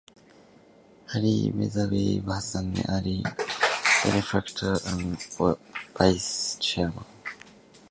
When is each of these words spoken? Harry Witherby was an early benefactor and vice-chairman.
Harry 1.11 1.51
Witherby 1.55 2.23
was 2.25 2.55
an 2.55 2.73
early 2.89 3.21
benefactor 4.03 4.79
and 4.87 5.21
vice-chairman. 5.95 7.05